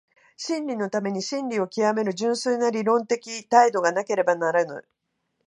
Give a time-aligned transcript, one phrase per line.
[0.35, 4.83] 真理のために真理を究める純粋な理論的態度がなければならぬ。